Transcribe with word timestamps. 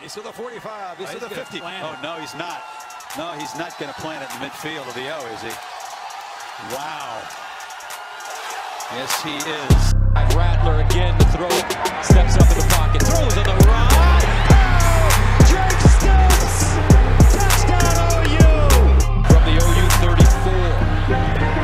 He's 0.00 0.14
to 0.14 0.20
the 0.20 0.32
45. 0.32 0.98
He's 0.98 1.08
Oh, 1.08 1.12
to 1.14 1.18
the 1.18 1.28
50. 1.28 1.58
plant 1.58 1.84
Oh, 1.84 1.96
no, 2.02 2.20
he's 2.20 2.34
not. 2.34 2.62
No, 3.16 3.32
he's 3.32 3.54
not 3.58 3.76
going 3.78 3.92
to 3.92 4.00
plant 4.00 4.22
it 4.22 4.30
in 4.34 4.40
the 4.40 4.46
midfield 4.46 4.86
of 4.86 4.94
the 4.94 5.10
O, 5.10 5.26
is 5.34 5.42
he? 5.42 5.50
Wow. 6.72 7.22
Yes, 8.94 9.22
he 9.22 9.36
is. 9.36 9.94
Rattler 10.36 10.82
again 10.82 11.18
to 11.18 11.24
throw. 11.34 11.48
Steps 12.02 12.36
up 12.36 12.48
in 12.50 12.58
the 12.58 12.66
pocket. 12.70 13.02
Throws 13.02 13.36
on 13.38 13.44
the 13.44 13.54
run. 13.66 13.88
Oh! 13.90 15.10
Drake 15.50 15.82
Stoops! 15.98 16.78
Touchdown 17.34 18.22
OU! 18.22 18.70
From 19.26 19.42
the 19.50 19.54
OU 19.58 19.86
34. 19.98 21.57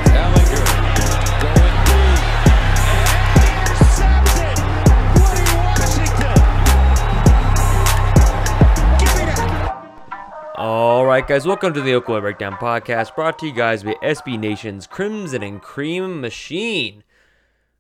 Right, 11.15 11.29
guys, 11.29 11.47
welcome 11.47 11.73
to 11.75 11.81
the 11.81 11.95
Oklahoma 11.95 12.23
Breakdown 12.23 12.55
Podcast, 12.55 13.15
brought 13.15 13.39
to 13.39 13.47
you 13.47 13.53
guys 13.53 13.85
by 13.85 13.95
SB 14.03 14.37
Nation's 14.37 14.89
Crimson 14.89 15.45
and 15.45 15.63
Cream 15.63 16.21
Machine. 16.21 17.05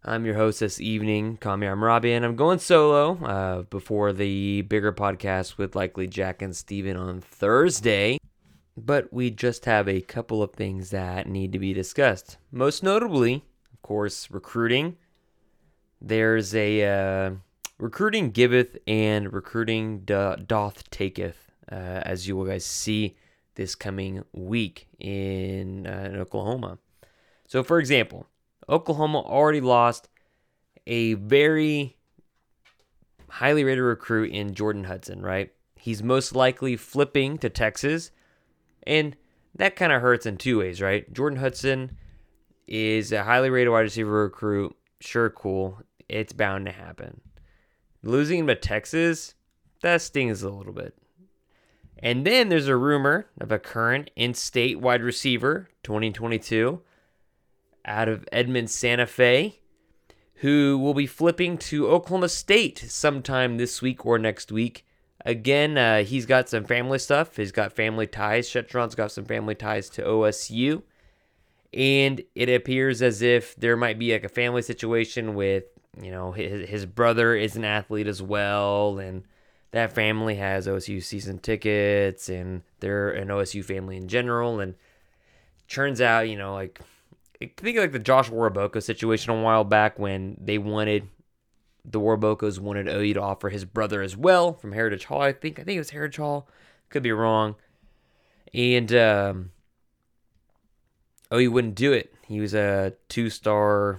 I'm 0.05 0.25
your 0.25 0.37
host 0.37 0.61
this 0.61 0.80
evening, 0.80 1.39
Kami 1.39 1.66
Amrabi, 1.66 2.11
and 2.11 2.25
I'm 2.25 2.37
going 2.37 2.61
solo 2.61 3.16
uh, 3.25 3.62
before 3.62 4.12
the 4.12 4.62
bigger 4.62 4.92
podcast 4.92 5.59
with 5.59 5.75
likely 5.75 6.06
Jack 6.06 6.42
and 6.42 6.55
Steven 6.55 6.97
on 6.97 7.20
Thursday. 7.20 8.19
But 8.77 9.12
we 9.12 9.33
just 9.33 9.64
have 9.64 9.89
a 9.89 10.01
couple 10.01 10.41
of 10.41 10.53
things 10.53 10.91
that 10.91 11.27
need 11.27 11.51
to 11.55 11.59
be 11.59 11.73
discussed. 11.73 12.39
Most 12.53 12.84
notably, 12.84 13.42
of 13.73 13.83
course, 13.83 14.30
recruiting. 14.30 14.97
There's 16.01 16.55
a 16.55 16.84
uh, 16.84 17.30
recruiting 17.78 18.30
giveth 18.30 18.78
and 18.87 19.33
recruiting 19.33 20.03
do- 20.05 20.37
doth 20.37 20.89
taketh, 20.91 21.51
uh, 21.73 21.75
as 21.75 22.28
you 22.28 22.37
will 22.37 22.45
guys 22.45 22.64
see 22.64 23.16
this 23.55 23.75
coming 23.75 24.25
week 24.33 24.89
in, 24.98 25.87
uh, 25.87 26.11
in 26.12 26.17
Oklahoma. 26.17 26.78
So, 27.47 27.62
for 27.62 27.78
example, 27.78 28.27
Oklahoma 28.69 29.19
already 29.19 29.61
lost 29.61 30.09
a 30.87 31.15
very 31.15 31.97
highly 33.28 33.65
rated 33.65 33.83
recruit 33.83 34.31
in 34.31 34.55
Jordan 34.55 34.84
Hudson, 34.84 35.23
right? 35.23 35.53
He's 35.77 36.03
most 36.03 36.34
likely 36.34 36.77
flipping 36.77 37.39
to 37.39 37.51
Texas, 37.51 38.11
and 38.87 39.17
that 39.55 39.77
kind 39.77 39.93
of 39.93 40.00
hurts 40.00 40.27
in 40.27 40.37
two 40.37 40.59
ways, 40.59 40.81
right? 40.81 41.12
Jordan 41.12 41.39
Hudson 41.39 41.97
is 42.67 43.12
a 43.12 43.25
highly 43.25 43.50
rated 43.50 43.71
wide 43.71 43.81
receiver 43.81 44.23
recruit. 44.23 44.75
Sure, 45.00 45.31
cool. 45.31 45.81
It's 46.09 46.33
bound 46.33 46.67
to 46.67 46.73
happen. 46.73 47.21
Losing 48.03 48.41
him 48.41 48.47
to 48.47 48.55
Texas, 48.55 49.34
that 49.83 50.00
stings 50.00 50.43
a 50.43 50.50
little 50.50 50.73
bit. 50.73 50.97
And 52.05 52.27
then 52.27 52.50
there's 52.50 52.69
a 52.69 52.77
rumor 52.77 53.28
of 53.41 53.50
a 53.50 53.58
current 53.58 54.10
in 54.14 54.34
state 54.34 54.78
wide 54.78 55.02
receiver, 55.02 55.70
2022, 55.84 56.83
out 57.86 58.08
of 58.10 58.28
Edmond 58.30 58.70
Santa 58.70 59.06
Fe, 59.06 59.60
who 60.34 60.77
will 60.77 60.92
be 60.92 61.06
flipping 61.06 61.56
to 61.56 61.88
Oklahoma 61.88 62.28
State 62.28 62.78
sometime 62.88 63.56
this 63.56 63.80
week 63.80 64.05
or 64.05 64.19
next 64.19 64.52
week. 64.52 64.84
Again, 65.25 65.78
uh, 65.78 66.05
he's 66.05 66.27
got 66.27 66.50
some 66.50 66.64
family 66.64 66.98
stuff. 66.98 67.36
He's 67.36 67.52
got 67.52 67.72
family 67.72 68.06
ties. 68.06 68.50
Shetron's 68.50 68.94
got 68.94 69.10
some 69.10 69.25
family 69.25 69.55
ties 69.55 69.88
to 69.91 70.02
OSU. 70.02 70.82
And 71.72 72.22
it 72.34 72.50
appears 72.50 73.00
as 73.00 73.22
if 73.22 73.56
there 73.56 73.78
might 73.78 73.98
be 73.98 74.12
like 74.12 74.25
a 74.25 74.28
family 74.28 74.60
situation 74.60 75.34
with, 75.34 75.64
you 76.02 76.10
know, 76.10 76.32
his, 76.32 76.69
his 76.69 76.84
brother 76.84 77.34
is 77.34 77.56
an 77.56 77.64
athlete 77.64 78.06
as 78.06 78.20
well. 78.20 78.98
And 78.98 79.25
that 79.75 79.92
family 79.92 80.36
has 80.36 80.69
OSU 80.69 81.03
season 81.03 81.41
tickets 81.41 82.28
and 82.28 82.62
they're 82.78 83.11
an 83.11 83.27
OSU 83.27 83.64
family 83.64 83.97
in 83.97 84.06
general. 84.06 84.61
And 84.61 84.77
turns 85.66 86.00
out, 86.00 86.28
you 86.28 86.36
know, 86.36 86.55
like 86.55 86.81
I 87.42 87.50
think 87.56 87.77
of 87.77 87.83
like 87.83 87.92
the 87.92 87.98
Josh 87.98 88.31
Waraboko 88.31 88.81
situation 88.81 89.32
a 89.32 89.43
while 89.43 89.65
back 89.65 89.99
when 89.99 90.37
they 90.41 90.59
wanted 90.59 91.09
the 91.84 92.00
Warabokos 92.00 92.60
wanted 92.60 92.87
OU 92.87 93.15
to 93.15 93.21
offer 93.21 93.49
his 93.49 93.65
brother 93.65 94.00
as 94.00 94.16
well 94.16 94.53
from 94.53 94.71
Heritage 94.71 95.06
Hall. 95.06 95.21
I 95.21 95.32
think 95.32 95.59
I 95.59 95.65
think 95.65 95.75
it 95.75 95.81
was 95.81 95.91
Heritage 95.91 96.19
Hall. 96.19 96.49
Could 96.88 97.03
be 97.03 97.10
wrong. 97.10 97.56
And 98.54 98.94
um, 98.94 99.50
OU 101.32 101.50
wouldn't 101.50 101.75
do 101.75 101.93
it. 101.93 102.15
He 102.28 102.38
was 102.38 102.54
a 102.54 102.94
two-star 103.09 103.99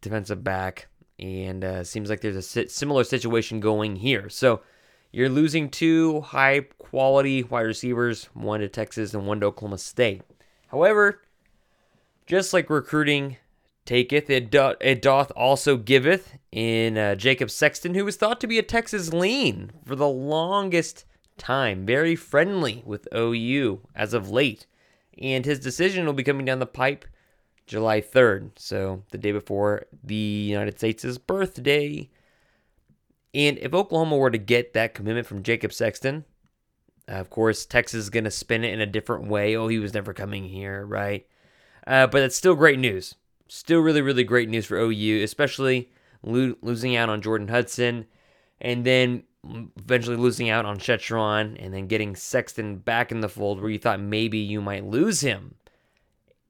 defensive 0.00 0.44
back, 0.44 0.86
and 1.18 1.64
uh, 1.64 1.82
seems 1.82 2.08
like 2.08 2.20
there's 2.20 2.36
a 2.36 2.68
similar 2.68 3.02
situation 3.02 3.58
going 3.58 3.96
here. 3.96 4.28
So 4.28 4.62
you're 5.16 5.30
losing 5.30 5.70
two 5.70 6.20
high-quality 6.20 7.44
wide 7.44 7.62
receivers, 7.62 8.26
one 8.34 8.60
to 8.60 8.68
Texas 8.68 9.14
and 9.14 9.26
one 9.26 9.40
to 9.40 9.46
Oklahoma 9.46 9.78
State. 9.78 10.20
However, 10.66 11.22
just 12.26 12.52
like 12.52 12.68
recruiting 12.68 13.38
taketh, 13.86 14.28
it, 14.28 14.50
do- 14.50 14.74
it 14.78 15.00
doth 15.00 15.32
also 15.34 15.78
giveth 15.78 16.34
in 16.52 16.98
uh, 16.98 17.14
Jacob 17.14 17.50
Sexton, 17.50 17.94
who 17.94 18.04
was 18.04 18.16
thought 18.16 18.42
to 18.42 18.46
be 18.46 18.58
a 18.58 18.62
Texas 18.62 19.10
lean 19.10 19.72
for 19.86 19.96
the 19.96 20.06
longest 20.06 21.06
time, 21.38 21.86
very 21.86 22.14
friendly 22.14 22.82
with 22.84 23.08
OU 23.14 23.80
as 23.94 24.12
of 24.12 24.28
late. 24.28 24.66
And 25.16 25.46
his 25.46 25.60
decision 25.60 26.04
will 26.04 26.12
be 26.12 26.24
coming 26.24 26.44
down 26.44 26.58
the 26.58 26.66
pipe 26.66 27.06
July 27.66 28.02
3rd, 28.02 28.50
so 28.56 29.02
the 29.12 29.18
day 29.18 29.32
before 29.32 29.86
the 30.04 30.14
United 30.14 30.76
States' 30.76 31.16
birthday. 31.16 32.10
And 33.34 33.58
if 33.58 33.74
Oklahoma 33.74 34.16
were 34.16 34.30
to 34.30 34.38
get 34.38 34.72
that 34.72 34.94
commitment 34.94 35.26
from 35.26 35.42
Jacob 35.42 35.72
Sexton, 35.72 36.24
uh, 37.08 37.12
of 37.12 37.30
course, 37.30 37.66
Texas 37.66 38.04
is 38.04 38.10
going 38.10 38.24
to 38.24 38.30
spin 38.30 38.64
it 38.64 38.72
in 38.72 38.80
a 38.80 38.86
different 38.86 39.28
way. 39.28 39.56
Oh, 39.56 39.68
he 39.68 39.78
was 39.78 39.94
never 39.94 40.12
coming 40.12 40.44
here, 40.44 40.84
right? 40.84 41.26
Uh, 41.86 42.06
but 42.06 42.20
that's 42.20 42.36
still 42.36 42.54
great 42.54 42.78
news. 42.78 43.14
Still 43.48 43.80
really, 43.80 44.02
really 44.02 44.24
great 44.24 44.48
news 44.48 44.66
for 44.66 44.76
OU, 44.76 45.22
especially 45.22 45.90
lo- 46.22 46.56
losing 46.62 46.96
out 46.96 47.08
on 47.08 47.22
Jordan 47.22 47.48
Hudson 47.48 48.06
and 48.60 48.84
then 48.84 49.22
eventually 49.78 50.16
losing 50.16 50.50
out 50.50 50.64
on 50.64 50.78
Shetron 50.78 51.56
and 51.64 51.72
then 51.72 51.86
getting 51.86 52.16
Sexton 52.16 52.78
back 52.78 53.12
in 53.12 53.20
the 53.20 53.28
fold 53.28 53.60
where 53.60 53.70
you 53.70 53.78
thought 53.78 54.00
maybe 54.00 54.38
you 54.38 54.60
might 54.60 54.84
lose 54.84 55.20
him. 55.20 55.54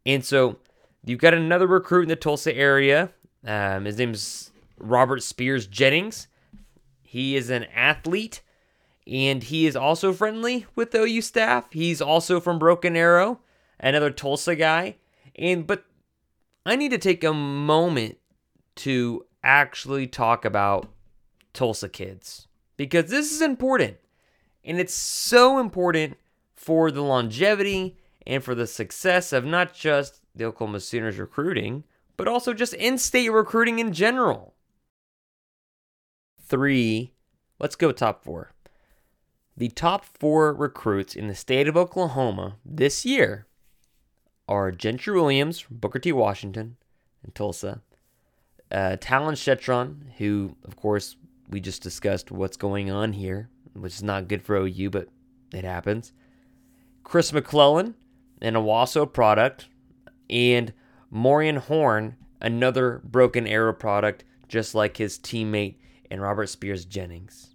And 0.07 0.25
so 0.25 0.59
you've 1.05 1.21
got 1.21 1.35
another 1.35 1.67
recruit 1.67 2.03
in 2.03 2.09
the 2.09 2.17
Tulsa 2.17 2.57
area. 2.57 3.11
Um, 3.45 3.85
his 3.85 3.99
name's 3.99 4.51
Robert 4.79 5.23
Spears 5.23 5.67
Jennings. 5.67 6.29
He 7.17 7.35
is 7.35 7.49
an 7.49 7.65
athlete 7.75 8.43
and 9.07 9.43
he 9.43 9.65
is 9.65 9.75
also 9.75 10.13
friendly 10.13 10.67
with 10.75 10.91
the 10.91 11.01
OU 11.01 11.23
staff. 11.23 11.73
He's 11.73 12.03
also 12.03 12.41
from 12.41 12.59
Broken 12.59 12.95
Arrow, 12.95 13.41
another 13.81 14.11
Tulsa 14.11 14.55
guy. 14.55 14.97
And 15.35 15.67
but 15.67 15.87
I 16.67 16.77
need 16.77 16.91
to 16.91 16.99
take 16.99 17.25
a 17.25 17.33
moment 17.33 18.19
to 18.85 19.25
actually 19.43 20.07
talk 20.07 20.45
about 20.45 20.91
Tulsa 21.55 21.89
kids 21.89 22.49
because 22.77 23.09
this 23.09 23.33
is 23.33 23.41
important. 23.41 23.97
And 24.63 24.79
it's 24.79 24.93
so 24.93 25.59
important 25.59 26.19
for 26.55 26.91
the 26.91 27.01
longevity 27.01 27.97
and 28.27 28.45
for 28.45 28.55
the 28.55 28.67
success 28.67 29.33
of 29.33 29.47
not 29.47 29.73
just 29.73 30.21
the 30.35 30.45
Oklahoma 30.45 30.81
Sooners 30.81 31.17
recruiting, 31.17 31.85
but 32.19 32.29
also 32.29 32.53
just 32.53 32.75
in 32.75 32.99
state 32.99 33.31
recruiting 33.31 33.79
in 33.79 33.95
general. 33.95 34.53
Three, 36.49 37.13
let's 37.59 37.75
go 37.75 37.91
top 37.91 38.23
four. 38.23 38.53
The 39.57 39.69
top 39.69 40.05
four 40.05 40.55
recruits 40.55 41.17
in 41.17 41.27
the 41.27 41.35
state 41.35 41.67
of 41.67 41.77
Oklahoma 41.77 42.57
this 42.65 43.05
year 43.05 43.47
are 44.49 44.71
Gentry 44.71 45.15
Williams 45.15 45.59
from 45.59 45.79
Booker 45.79 45.99
T. 45.99 46.13
Washington 46.13 46.77
and 47.25 47.35
Tulsa, 47.35 47.81
uh, 48.71 48.97
Talon 49.01 49.35
Shetron, 49.35 50.13
who, 50.19 50.55
of 50.65 50.77
course, 50.77 51.17
we 51.49 51.59
just 51.59 51.83
discussed 51.83 52.31
what's 52.31 52.57
going 52.57 52.91
on 52.91 53.13
here, 53.13 53.49
which 53.73 53.95
is 53.95 54.03
not 54.05 54.29
good 54.29 54.43
for 54.43 54.57
OU, 54.57 54.91
but 54.91 55.09
it 55.53 55.65
happens. 55.65 56.13
Chris 57.03 57.33
McClellan, 57.33 57.95
an 58.41 58.55
Owasso 58.55 59.11
product, 59.13 59.67
and 60.31 60.73
Morian 61.11 61.57
Horn, 61.57 62.17
another 62.41 63.01
Broken 63.03 63.49
Arrow 63.49 63.73
product, 63.73 64.23
just 64.49 64.77
like 64.77 64.97
his 64.97 65.19
teammate 65.19 65.77
and 66.11 66.21
Robert 66.21 66.49
Spears 66.49 66.85
Jennings. 66.85 67.55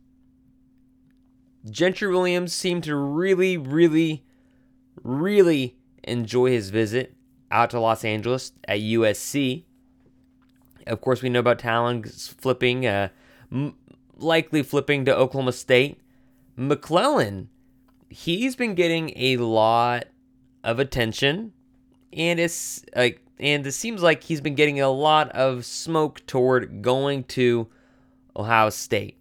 Gentry 1.69 2.07
Williams 2.07 2.53
seemed 2.53 2.83
to 2.85 2.95
really, 2.95 3.57
really, 3.57 4.25
really 5.03 5.77
enjoy 6.03 6.49
his 6.49 6.69
visit 6.69 7.15
out 7.51 7.69
to 7.71 7.79
Los 7.79 8.03
Angeles 8.03 8.53
at 8.67 8.79
USC. 8.79 9.65
Of 10.87 11.01
course, 11.01 11.21
we 11.21 11.29
know 11.29 11.39
about 11.39 11.59
Talon 11.59 12.03
flipping, 12.03 12.85
uh, 12.85 13.09
m- 13.51 13.75
likely 14.17 14.63
flipping 14.63 15.05
to 15.05 15.15
Oklahoma 15.15 15.51
State. 15.51 16.01
McClellan, 16.55 17.49
he's 18.09 18.55
been 18.55 18.73
getting 18.73 19.13
a 19.15 19.37
lot 19.37 20.05
of 20.63 20.79
attention, 20.79 21.53
and 22.11 22.39
it's 22.39 22.83
like, 22.95 23.21
and 23.39 23.65
it 23.65 23.71
seems 23.71 24.01
like 24.01 24.23
he's 24.23 24.41
been 24.41 24.55
getting 24.55 24.81
a 24.81 24.89
lot 24.89 25.29
of 25.31 25.65
smoke 25.65 26.25
toward 26.25 26.81
going 26.81 27.23
to 27.25 27.67
Ohio 28.35 28.69
State. 28.69 29.17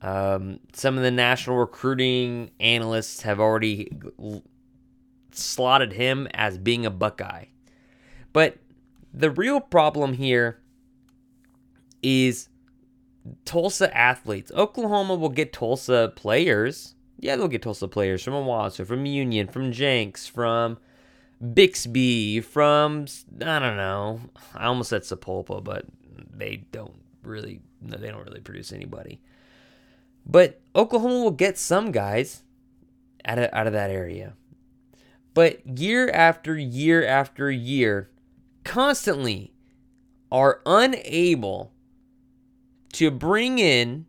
Um, 0.00 0.58
some 0.72 0.96
of 0.96 1.02
the 1.02 1.10
national 1.10 1.56
recruiting 1.56 2.50
analysts 2.58 3.22
have 3.22 3.38
already 3.38 3.90
l- 4.18 4.42
slotted 5.30 5.92
him 5.92 6.26
as 6.34 6.58
being 6.58 6.84
a 6.84 6.90
Buckeye. 6.90 7.46
But 8.32 8.58
the 9.14 9.30
real 9.30 9.60
problem 9.60 10.14
here 10.14 10.60
is 12.02 12.48
Tulsa 13.44 13.96
athletes. 13.96 14.50
Oklahoma 14.52 15.14
will 15.14 15.28
get 15.28 15.52
Tulsa 15.52 16.12
players. 16.16 16.94
Yeah, 17.18 17.36
they'll 17.36 17.46
get 17.46 17.62
Tulsa 17.62 17.86
players 17.86 18.24
from 18.24 18.34
Owasso, 18.34 18.84
from 18.84 19.06
Union, 19.06 19.46
from 19.46 19.70
Jenks, 19.70 20.26
from 20.26 20.78
Bixby, 21.54 22.40
from 22.40 23.06
I 23.40 23.58
don't 23.60 23.76
know. 23.76 24.20
I 24.54 24.66
almost 24.66 24.90
said 24.90 25.02
Sapulpa, 25.02 25.62
but 25.62 25.84
they 26.34 26.64
don't 26.72 27.00
really 27.22 27.60
they 27.80 28.10
don't 28.10 28.26
really 28.26 28.40
produce 28.40 28.72
anybody. 28.72 29.20
But 30.24 30.60
Oklahoma 30.74 31.22
will 31.22 31.30
get 31.30 31.58
some 31.58 31.92
guys 31.92 32.42
out 33.24 33.38
of 33.38 33.50
out 33.52 33.66
of 33.66 33.72
that 33.72 33.90
area. 33.90 34.34
But 35.34 35.78
year 35.78 36.10
after 36.10 36.56
year 36.56 37.04
after 37.04 37.50
year, 37.50 38.10
constantly 38.64 39.52
are 40.30 40.60
unable 40.66 41.72
to 42.94 43.10
bring 43.10 43.58
in 43.58 44.06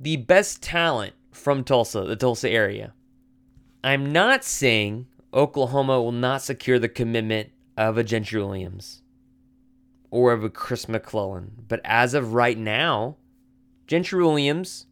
the 0.00 0.16
best 0.16 0.62
talent 0.62 1.14
from 1.32 1.64
Tulsa, 1.64 2.04
the 2.04 2.16
Tulsa 2.16 2.50
area. 2.50 2.92
I'm 3.82 4.12
not 4.12 4.44
saying 4.44 5.06
Oklahoma 5.32 6.02
will 6.02 6.12
not 6.12 6.42
secure 6.42 6.78
the 6.78 6.88
commitment 6.88 7.50
of 7.76 7.96
a 7.96 8.04
Gentry 8.04 8.42
Williams 8.42 9.02
or 10.10 10.32
of 10.32 10.44
a 10.44 10.50
Chris 10.50 10.88
McClellan, 10.88 11.52
but 11.68 11.80
as 11.84 12.14
of 12.14 12.34
right 12.34 12.58
now, 12.58 13.16
Gentry 13.86 14.22
Williams, 14.22 14.86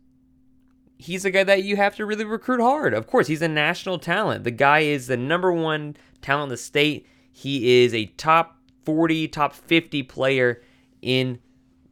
he's 0.98 1.24
a 1.24 1.30
guy 1.30 1.44
that 1.44 1.64
you 1.64 1.76
have 1.76 1.96
to 1.96 2.06
really 2.06 2.24
recruit 2.24 2.60
hard. 2.60 2.94
Of 2.94 3.06
course, 3.06 3.26
he's 3.26 3.42
a 3.42 3.48
national 3.48 3.98
talent. 3.98 4.44
The 4.44 4.50
guy 4.50 4.80
is 4.80 5.06
the 5.06 5.16
number 5.16 5.52
one 5.52 5.96
talent 6.22 6.44
in 6.44 6.50
the 6.50 6.56
state. 6.56 7.06
He 7.30 7.82
is 7.82 7.94
a 7.94 8.06
top 8.06 8.58
40, 8.84 9.28
top 9.28 9.54
50 9.54 10.02
player 10.04 10.62
in 11.02 11.38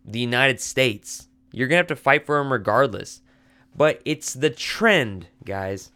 the 0.05 0.21
United 0.21 0.61
States. 0.61 1.29
You're 1.53 1.69
going 1.69 1.77
to 1.77 1.89
have 1.89 1.99
to 1.99 2.03
fight 2.03 2.27
for 2.27 2.39
him 2.39 2.53
regardless. 2.53 3.21
But 3.77 4.01
it's 4.05 4.35
the 4.35 4.51
trend, 4.51 5.29
guys. 5.45 5.91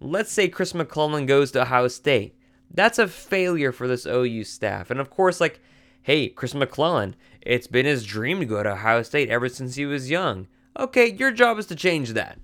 Let's 0.00 0.32
say 0.32 0.48
Chris 0.48 0.74
McClellan 0.74 1.26
goes 1.26 1.52
to 1.52 1.62
Ohio 1.62 1.88
State. 1.88 2.36
That's 2.72 2.98
a 2.98 3.08
failure 3.08 3.72
for 3.72 3.88
this 3.88 4.06
OU 4.06 4.44
staff. 4.44 4.90
And 4.90 5.00
of 5.00 5.10
course, 5.10 5.40
like, 5.40 5.60
hey, 6.02 6.28
Chris 6.28 6.54
McClellan, 6.54 7.16
it's 7.40 7.66
been 7.66 7.86
his 7.86 8.04
dream 8.04 8.40
to 8.40 8.46
go 8.46 8.62
to 8.62 8.72
Ohio 8.72 9.02
State 9.02 9.28
ever 9.28 9.48
since 9.48 9.74
he 9.74 9.86
was 9.86 10.10
young. 10.10 10.46
Okay, 10.78 11.12
your 11.12 11.30
job 11.30 11.58
is 11.58 11.66
to 11.66 11.74
change 11.74 12.10
that. 12.10 12.38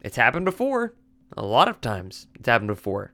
It's 0.00 0.16
happened 0.16 0.44
before. 0.44 0.94
A 1.36 1.44
lot 1.44 1.68
of 1.68 1.80
times 1.80 2.26
it's 2.34 2.48
happened 2.48 2.68
before. 2.68 3.12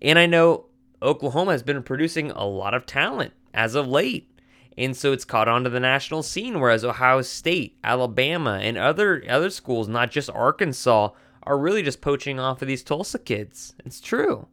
And 0.00 0.18
I 0.18 0.26
know 0.26 0.66
Oklahoma 1.02 1.52
has 1.52 1.62
been 1.62 1.82
producing 1.82 2.30
a 2.30 2.44
lot 2.44 2.74
of 2.74 2.86
talent 2.86 3.32
as 3.54 3.74
of 3.74 3.86
late. 3.86 4.30
And 4.76 4.96
so 4.96 5.12
it's 5.12 5.24
caught 5.24 5.48
on 5.48 5.64
to 5.64 5.70
the 5.70 5.80
national 5.80 6.22
scene, 6.22 6.60
whereas 6.60 6.84
Ohio 6.84 7.22
State, 7.22 7.76
Alabama, 7.82 8.60
and 8.62 8.78
other 8.78 9.24
other 9.28 9.50
schools, 9.50 9.88
not 9.88 10.12
just 10.12 10.30
Arkansas, 10.30 11.10
are 11.42 11.58
really 11.58 11.82
just 11.82 12.00
poaching 12.00 12.38
off 12.38 12.62
of 12.62 12.68
these 12.68 12.84
Tulsa 12.84 13.18
kids. 13.18 13.74
It's 13.84 14.00
true. 14.00 14.46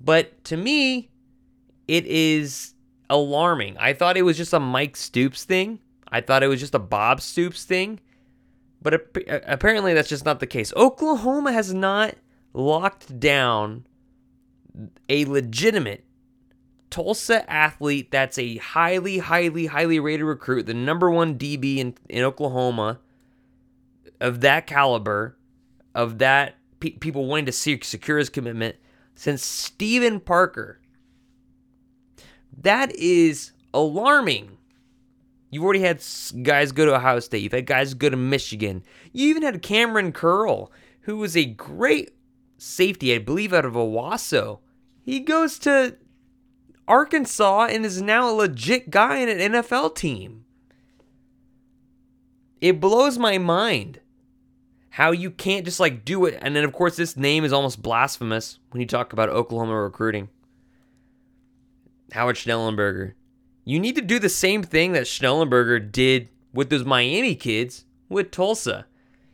But 0.00 0.44
to 0.44 0.56
me, 0.56 1.10
it 1.88 2.06
is 2.06 2.74
alarming. 3.08 3.76
I 3.78 3.92
thought 3.92 4.16
it 4.16 4.22
was 4.22 4.36
just 4.36 4.52
a 4.52 4.60
Mike 4.60 4.96
Stoops 4.96 5.44
thing. 5.44 5.80
I 6.08 6.20
thought 6.20 6.42
it 6.42 6.48
was 6.48 6.60
just 6.60 6.74
a 6.74 6.80
Bob 6.80 7.20
Stoops 7.20 7.64
thing. 7.64 8.00
But 8.82 9.16
apparently 9.26 9.94
that's 9.94 10.08
just 10.08 10.24
not 10.24 10.40
the 10.40 10.46
case. 10.46 10.72
Oklahoma 10.76 11.52
has 11.52 11.74
not 11.74 12.14
locked 12.52 13.18
down 13.18 13.86
a 15.08 15.24
legitimate 15.24 16.04
Tulsa 16.90 17.48
athlete 17.50 18.10
that's 18.10 18.38
a 18.38 18.56
highly, 18.56 19.18
highly, 19.18 19.66
highly 19.66 19.98
rated 19.98 20.24
recruit, 20.24 20.66
the 20.66 20.74
number 20.74 21.10
one 21.10 21.38
DB 21.38 21.78
in, 21.78 21.94
in 22.08 22.24
Oklahoma 22.24 23.00
of 24.20 24.40
that 24.42 24.66
caliber, 24.66 25.36
of 25.94 26.18
that 26.18 26.54
pe- 26.80 26.90
people 26.90 27.26
wanting 27.26 27.46
to 27.46 27.52
secure 27.52 28.18
his 28.18 28.30
commitment 28.30 28.76
since 29.14 29.44
Stephen 29.44 30.20
Parker. 30.20 30.80
That 32.56 32.94
is 32.96 33.52
alarming. 33.74 34.56
You've 35.50 35.64
already 35.64 35.80
had 35.80 36.02
guys 36.42 36.72
go 36.72 36.86
to 36.86 36.94
Ohio 36.94 37.20
State. 37.20 37.42
You've 37.42 37.52
had 37.52 37.66
guys 37.66 37.94
go 37.94 38.10
to 38.10 38.16
Michigan. 38.16 38.82
You 39.12 39.28
even 39.28 39.42
had 39.42 39.62
Kamren 39.62 40.12
Curl, 40.12 40.70
who 41.02 41.16
was 41.16 41.36
a 41.36 41.44
great 41.44 42.10
safety, 42.58 43.14
I 43.14 43.18
believe, 43.18 43.52
out 43.52 43.64
of 43.64 43.74
Owasso. 43.74 44.60
He 45.02 45.20
goes 45.20 45.58
to 45.60 45.96
Arkansas 46.88 47.66
and 47.70 47.84
is 47.84 48.02
now 48.02 48.28
a 48.28 48.32
legit 48.32 48.90
guy 48.90 49.18
in 49.18 49.28
an 49.28 49.52
NFL 49.52 49.94
team. 49.94 50.44
It 52.60 52.80
blows 52.80 53.18
my 53.18 53.38
mind 53.38 54.00
how 54.90 55.10
you 55.10 55.30
can't 55.30 55.64
just 55.64 55.78
like 55.78 56.04
do 56.04 56.24
it. 56.24 56.38
And 56.40 56.56
then, 56.56 56.64
of 56.64 56.72
course, 56.72 56.96
this 56.96 57.16
name 57.16 57.44
is 57.44 57.52
almost 57.52 57.82
blasphemous 57.82 58.58
when 58.70 58.80
you 58.80 58.86
talk 58.86 59.12
about 59.12 59.28
Oklahoma 59.28 59.78
recruiting. 59.80 60.30
Howard 62.12 62.36
Schnellenberger. 62.36 63.14
You 63.64 63.80
need 63.80 63.96
to 63.96 64.02
do 64.02 64.18
the 64.18 64.28
same 64.28 64.62
thing 64.62 64.92
that 64.92 65.04
Schnellenberger 65.04 65.90
did 65.90 66.28
with 66.52 66.70
those 66.70 66.84
Miami 66.84 67.34
kids 67.34 67.84
with 68.08 68.30
Tulsa. 68.30 68.86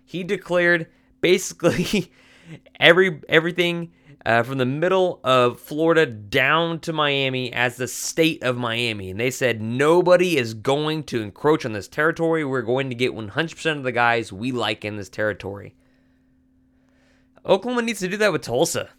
He 0.04 0.24
declared 0.24 0.88
basically 1.20 2.12
every 2.80 3.20
everything 3.28 3.92
uh, 4.24 4.42
from 4.42 4.58
the 4.58 4.66
middle 4.66 5.20
of 5.24 5.60
Florida 5.60 6.06
down 6.06 6.78
to 6.80 6.92
Miami 6.92 7.52
as 7.52 7.76
the 7.76 7.88
state 7.88 8.42
of 8.42 8.56
Miami. 8.56 9.10
And 9.10 9.18
they 9.18 9.30
said 9.30 9.60
nobody 9.60 10.36
is 10.36 10.54
going 10.54 11.04
to 11.04 11.22
encroach 11.22 11.64
on 11.64 11.72
this 11.72 11.88
territory. 11.88 12.44
We're 12.44 12.62
going 12.62 12.88
to 12.88 12.94
get 12.94 13.14
100% 13.14 13.76
of 13.76 13.82
the 13.82 13.92
guys 13.92 14.32
we 14.32 14.52
like 14.52 14.84
in 14.84 14.96
this 14.96 15.08
territory. 15.08 15.74
Oklahoma 17.44 17.82
needs 17.82 18.00
to 18.00 18.08
do 18.08 18.16
that 18.18 18.32
with 18.32 18.42
Tulsa. 18.42 18.90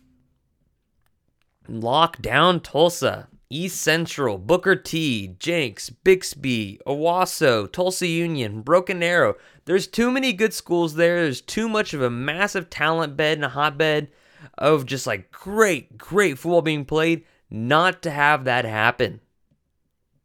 Lock 1.68 2.22
down 2.22 2.60
Tulsa. 2.60 3.30
East 3.54 3.80
Central, 3.84 4.40
Booker 4.40 4.76
T, 4.76 5.36
Jenks, 5.38 5.92
Bixby, 5.92 6.80
Owasso, 6.88 7.72
Tulsa 7.72 8.08
Union, 8.08 8.62
Broken 8.62 9.04
Arrow. 9.04 9.36
There's 9.66 9.86
too 9.86 10.10
many 10.10 10.34
good 10.34 10.56
schools 10.56 10.96
there. 10.96 11.22
There's 11.22 11.40
too 11.40 11.70
much 11.70 11.94
of 11.94 12.02
a 12.02 12.10
massive 12.10 12.72
talent 12.72 13.16
bed 13.16 13.38
and 13.38 13.46
a 13.46 13.50
hotbed 13.50 14.10
of 14.58 14.88
just 14.88 15.06
like 15.06 15.32
great, 15.32 16.00
great 16.00 16.40
football 16.40 16.64
being 16.64 16.84
played, 16.84 17.26
not 17.52 18.02
to 18.02 18.10
have 18.10 18.46
that 18.46 18.66
happen. 18.66 19.22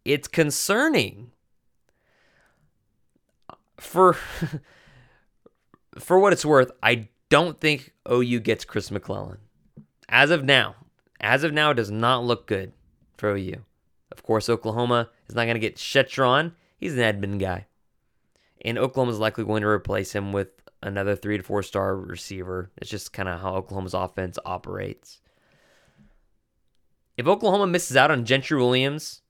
It's 0.07 0.26
concerning. 0.26 1.31
For 3.76 4.14
for 5.99 6.19
what 6.19 6.33
it's 6.33 6.47
worth, 6.47 6.73
I 6.83 7.09
don't 7.29 7.61
think 7.61 7.93
OU 8.11 8.41
gets 8.41 8.64
Chris 8.64 8.91
McClellan. 8.91 9.38
As 10.09 10.31
of 10.31 10.45
now, 10.45 10.76
as 11.21 11.45
of 11.45 11.53
now, 11.53 11.73
it 11.73 11.75
does 11.75 11.91
not 11.91 12.25
look 12.25 12.47
good 12.47 12.73
for 13.19 13.37
OU. 13.37 13.65
Of 14.11 14.23
course, 14.23 14.49
Oklahoma 14.49 15.11
is 15.29 15.35
not 15.35 15.45
going 15.45 15.55
to 15.55 15.61
get 15.61 15.77
Shetron. 15.77 16.53
He's 16.77 16.95
an 16.95 17.01
Edmond 17.01 17.41
guy. 17.41 17.67
And 18.65 18.79
Oklahoma 18.79 19.13
is 19.13 19.19
likely 19.19 19.45
going 19.45 19.63
to 19.63 19.69
replace 19.69 20.13
him 20.13 20.33
with 20.33 20.49
another 20.83 21.15
three 21.15 21.37
to 21.37 21.43
four 21.43 21.63
star 21.63 21.97
receiver. 21.97 22.71
It's 22.79 22.91
just 22.91 23.13
kind 23.13 23.29
of 23.29 23.41
how 23.41 23.55
Oklahoma's 23.57 23.95
offense 23.95 24.39
operates. 24.45 25.21
If 27.17 27.27
Oklahoma 27.27 27.67
misses 27.67 27.97
out 27.97 28.11
on 28.11 28.25
Gentry 28.25 28.59
Williams 28.59 29.23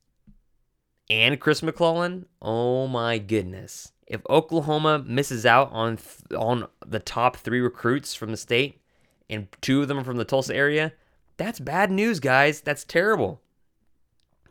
and 1.09 1.41
Chris 1.41 1.63
McClellan, 1.63 2.27
oh 2.41 2.87
my 2.87 3.19
goodness. 3.19 3.93
If 4.07 4.21
Oklahoma 4.29 5.05
misses 5.07 5.45
out 5.45 5.71
on 5.73 5.97
th- 5.97 6.39
on 6.39 6.67
the 6.87 6.99
top 6.99 7.37
3 7.37 7.61
recruits 7.61 8.15
from 8.15 8.31
the 8.31 8.37
state 8.37 8.81
and 9.29 9.49
two 9.61 9.83
of 9.83 9.89
them 9.89 9.99
are 9.99 10.05
from 10.05 10.17
the 10.17 10.25
Tulsa 10.25 10.55
area, 10.55 10.93
that's 11.37 11.61
bad 11.61 11.91
news, 11.91 12.21
guys. 12.21 12.61
That's 12.61 12.85
terrible. 12.85 13.41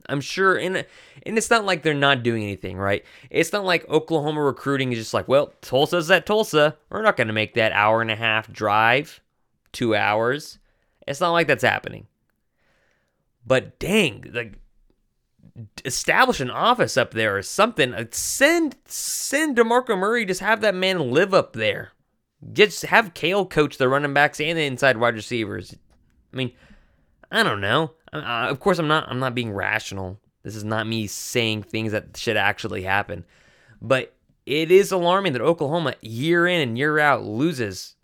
I'm 0.10 0.22
sure, 0.22 0.58
and 0.58 0.86
and 1.24 1.38
it's 1.38 1.50
not 1.50 1.66
like 1.66 1.84
they're 1.84 1.94
not 1.94 2.24
doing 2.24 2.44
anything, 2.44 2.78
right? 2.78 3.04
It's 3.30 3.52
not 3.52 3.66
like 3.66 3.88
Oklahoma 3.90 4.42
recruiting 4.42 4.92
is 4.92 5.00
just 5.00 5.14
like, 5.14 5.28
well, 5.28 5.54
Tulsa's 5.62 6.10
at 6.10 6.26
Tulsa. 6.26 6.78
We're 6.90 7.02
not 7.02 7.18
going 7.18 7.28
to 7.28 7.34
make 7.34 7.56
that 7.56 7.74
hour 7.74 8.02
and 8.02 8.12
a 8.12 8.16
half 8.16 8.52
drive, 8.52 9.22
two 9.74 9.96
hours. 9.96 10.60
It's 11.08 11.22
not 11.22 11.32
like 11.32 11.48
that's 11.48 11.64
happening. 11.64 12.08
But 13.46 13.80
dang, 13.80 14.30
like 14.34 14.60
establish 15.84 16.40
an 16.40 16.52
office 16.52 16.98
up 16.98 17.12
there 17.12 17.38
or 17.38 17.42
something. 17.42 17.94
Uh, 17.94 18.06
send 18.12 18.76
send 18.86 19.58
Demarco 19.58 19.98
Murray. 19.98 20.26
Just 20.26 20.42
have 20.42 20.62
that 20.62 20.76
man 20.76 21.12
live 21.12 21.34
up 21.34 21.54
there. 21.54 21.92
Just 22.54 22.84
have 22.84 23.14
Cale 23.14 23.46
coach 23.46 23.78
the 23.78 23.90
running 23.90 24.14
backs 24.14 24.40
and 24.40 24.58
the 24.58 24.64
inside 24.64 24.98
wide 24.98 25.16
receivers. 25.16 25.76
I 26.32 26.36
mean, 26.36 26.52
I 27.32 27.44
don't 27.44 27.62
know. 27.62 27.94
Uh, 28.14 28.48
of 28.50 28.60
course, 28.60 28.80
I'm 28.80 28.88
not. 28.88 29.10
I'm 29.10 29.20
not 29.20 29.36
being 29.36 29.52
rational. 29.52 30.20
This 30.44 30.56
is 30.56 30.64
not 30.64 30.88
me 30.88 31.08
saying 31.08 31.64
things 31.64 31.92
that 31.92 32.16
should 32.16 32.38
actually 32.38 32.84
happen. 32.84 33.26
But 33.82 34.14
it 34.46 34.72
is 34.72 34.92
alarming 34.92 35.34
that 35.34 35.42
Oklahoma, 35.42 35.96
year 36.02 36.48
in 36.48 36.62
and 36.62 36.78
year 36.78 37.00
out, 37.00 37.24
loses 37.24 37.96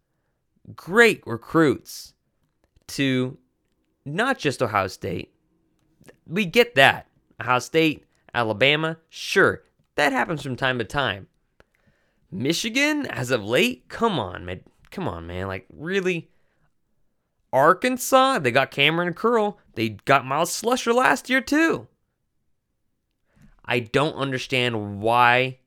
great 0.75 1.25
recruits 1.25 2.13
to 2.87 3.37
not 4.05 4.37
just 4.37 4.61
Ohio 4.61 4.87
State. 4.87 5.33
We 6.27 6.45
get 6.45 6.75
that. 6.75 7.07
Ohio 7.39 7.59
State, 7.59 8.05
Alabama, 8.33 8.97
sure, 9.09 9.63
that 9.95 10.11
happens 10.11 10.41
from 10.41 10.55
time 10.55 10.79
to 10.79 10.85
time. 10.85 11.27
Michigan, 12.31 13.05
as 13.05 13.31
of 13.31 13.43
late, 13.43 13.87
come 13.89 14.19
on, 14.19 14.45
man. 14.45 14.61
Come 14.91 15.07
on, 15.07 15.27
man. 15.27 15.47
Like, 15.47 15.65
really? 15.73 16.29
Arkansas, 17.53 18.39
they 18.39 18.51
got 18.51 18.71
Kamren 18.71 19.15
Curl. 19.15 19.59
They 19.75 19.89
got 19.89 20.25
Myles 20.25 20.49
Slusher 20.49 20.93
last 20.93 21.29
year, 21.29 21.39
too. 21.39 21.87
I 23.63 23.79
don't 23.79 24.15
understand 24.15 24.99
why 24.99 25.59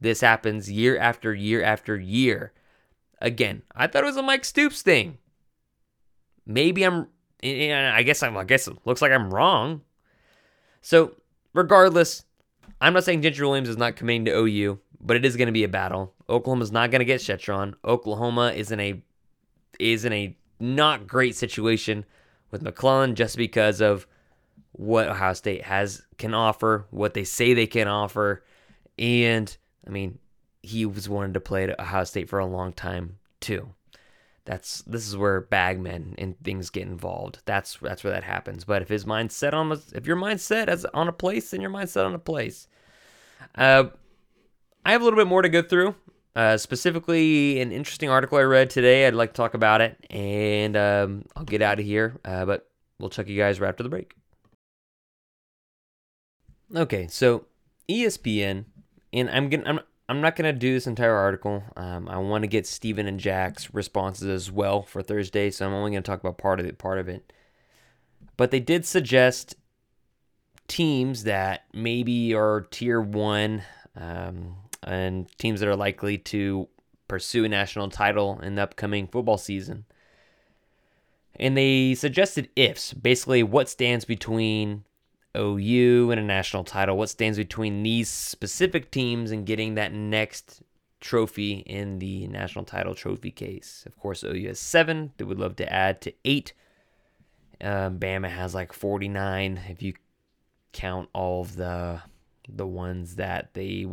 this 0.00 0.20
happens 0.20 0.70
year 0.70 0.96
after 0.96 1.34
year 1.34 1.62
after 1.62 1.98
year. 1.98 2.52
Again, 3.20 3.62
I 3.74 3.88
thought 3.88 4.04
it 4.04 4.06
was 4.06 4.16
a 4.16 4.22
Mike 4.22 4.44
Stoops 4.44 4.80
thing. 4.80 5.18
Maybe 6.46 6.84
I'm. 6.84 7.08
I 7.42 8.02
guess 8.04 8.22
I'm. 8.22 8.36
I 8.36 8.44
guess 8.44 8.68
it 8.68 8.78
looks 8.84 9.02
like 9.02 9.12
I'm 9.12 9.34
wrong. 9.34 9.82
So, 10.80 11.16
regardless, 11.52 12.24
I'm 12.80 12.94
not 12.94 13.04
saying 13.04 13.22
Gentry 13.22 13.44
Williams 13.44 13.68
is 13.68 13.76
not 13.76 13.96
committing 13.96 14.24
to 14.26 14.36
OU, 14.36 14.78
but 15.00 15.16
it 15.16 15.24
is 15.24 15.36
going 15.36 15.46
to 15.46 15.52
be 15.52 15.64
a 15.64 15.68
battle. 15.68 16.14
Oklahoma's 16.30 16.72
not 16.72 16.90
going 16.92 17.00
to 17.00 17.04
get 17.04 17.20
Shetron. 17.20 17.74
Oklahoma 17.84 18.52
is 18.52 18.70
in 18.70 18.78
a 18.78 19.02
is 19.80 20.04
in 20.04 20.12
a 20.12 20.37
not 20.60 21.06
great 21.06 21.36
situation 21.36 22.04
with 22.50 22.62
McClellan 22.62 23.14
just 23.14 23.36
because 23.36 23.80
of 23.80 24.06
what 24.72 25.08
Ohio 25.08 25.34
State 25.34 25.62
has 25.62 26.02
can 26.18 26.34
offer, 26.34 26.86
what 26.90 27.14
they 27.14 27.24
say 27.24 27.54
they 27.54 27.66
can 27.66 27.88
offer, 27.88 28.44
and 28.98 29.56
I 29.86 29.90
mean, 29.90 30.18
he 30.62 30.86
was 30.86 31.08
wanted 31.08 31.34
to 31.34 31.40
play 31.40 31.64
at 31.64 31.80
Ohio 31.80 32.04
State 32.04 32.28
for 32.28 32.38
a 32.38 32.46
long 32.46 32.72
time 32.72 33.18
too. 33.40 33.70
That's 34.44 34.82
this 34.82 35.06
is 35.06 35.16
where 35.16 35.42
bagmen 35.42 36.14
and 36.16 36.34
things 36.42 36.70
get 36.70 36.86
involved. 36.86 37.40
That's 37.44 37.76
that's 37.82 38.02
where 38.02 38.12
that 38.12 38.24
happens. 38.24 38.64
But 38.64 38.82
if 38.82 38.88
his 38.88 39.04
mindset 39.04 39.52
on 39.52 39.70
if 39.94 40.06
your 40.06 40.16
mindset 40.16 40.72
is 40.72 40.86
on 40.86 41.06
a 41.06 41.12
place, 41.12 41.50
then 41.50 41.60
your 41.60 41.70
mindset 41.70 42.06
on 42.06 42.14
a 42.14 42.18
place. 42.18 42.66
Uh, 43.54 43.84
I 44.84 44.92
have 44.92 45.02
a 45.02 45.04
little 45.04 45.18
bit 45.18 45.26
more 45.26 45.42
to 45.42 45.48
go 45.48 45.62
through. 45.62 45.94
Uh, 46.38 46.56
specifically, 46.56 47.60
an 47.60 47.72
interesting 47.72 48.08
article 48.08 48.38
I 48.38 48.42
read 48.42 48.70
today. 48.70 49.08
I'd 49.08 49.14
like 49.14 49.30
to 49.30 49.36
talk 49.36 49.54
about 49.54 49.80
it, 49.80 49.96
and 50.08 50.76
um, 50.76 51.24
I'll 51.34 51.42
get 51.42 51.62
out 51.62 51.80
of 51.80 51.84
here. 51.84 52.16
Uh, 52.24 52.44
but 52.44 52.70
we'll 53.00 53.10
check 53.10 53.26
you 53.26 53.36
guys 53.36 53.58
right 53.58 53.66
after 53.66 53.82
the 53.82 53.88
break. 53.88 54.14
Okay, 56.76 57.08
so 57.08 57.46
ESPN, 57.88 58.66
and 59.12 59.28
I'm 59.30 59.48
gonna 59.48 59.64
I'm 59.66 59.80
I'm 60.08 60.20
not 60.20 60.36
gonna 60.36 60.52
do 60.52 60.72
this 60.72 60.86
entire 60.86 61.16
article. 61.16 61.64
Um, 61.76 62.08
I 62.08 62.18
want 62.18 62.42
to 62.42 62.48
get 62.48 62.68
Steven 62.68 63.08
and 63.08 63.18
Jack's 63.18 63.74
responses 63.74 64.28
as 64.28 64.52
well 64.52 64.82
for 64.82 65.02
Thursday, 65.02 65.50
so 65.50 65.66
I'm 65.66 65.74
only 65.74 65.90
gonna 65.90 66.02
talk 66.02 66.20
about 66.20 66.38
part 66.38 66.60
of 66.60 66.66
it. 66.66 66.78
Part 66.78 67.00
of 67.00 67.08
it, 67.08 67.32
but 68.36 68.52
they 68.52 68.60
did 68.60 68.86
suggest 68.86 69.56
teams 70.68 71.24
that 71.24 71.64
maybe 71.74 72.32
are 72.32 72.60
tier 72.70 73.00
one 73.00 73.64
um, 73.96 74.54
and 74.82 75.28
teams 75.38 75.60
that 75.60 75.68
are 75.68 75.76
likely 75.76 76.18
to 76.18 76.68
pursue 77.06 77.44
a 77.44 77.48
national 77.48 77.88
title 77.88 78.38
in 78.40 78.54
the 78.54 78.62
upcoming 78.62 79.06
football 79.06 79.38
season. 79.38 79.84
And 81.36 81.56
they 81.56 81.94
suggested 81.94 82.50
ifs, 82.56 82.92
basically 82.92 83.42
what 83.42 83.68
stands 83.68 84.04
between 84.04 84.84
OU 85.36 86.10
and 86.10 86.20
a 86.20 86.24
national 86.24 86.64
title, 86.64 86.96
what 86.96 87.10
stands 87.10 87.38
between 87.38 87.82
these 87.82 88.08
specific 88.08 88.90
teams 88.90 89.30
and 89.30 89.46
getting 89.46 89.74
that 89.74 89.92
next 89.92 90.62
trophy 91.00 91.54
in 91.66 91.98
the 92.00 92.26
national 92.26 92.64
title 92.64 92.94
trophy 92.94 93.30
case. 93.30 93.84
Of 93.86 93.96
course, 93.96 94.24
OU 94.24 94.48
has 94.48 94.58
seven. 94.58 95.12
They 95.16 95.24
would 95.24 95.38
love 95.38 95.56
to 95.56 95.72
add 95.72 96.00
to 96.02 96.12
eight. 96.24 96.52
Um, 97.60 97.98
Bama 97.98 98.28
has 98.30 98.54
like 98.54 98.72
49 98.72 99.60
if 99.68 99.82
you 99.82 99.94
count 100.72 101.08
all 101.12 101.42
of 101.42 101.56
the 101.56 102.02
the 102.48 102.66
ones 102.66 103.16
that 103.16 103.52
they 103.54 103.86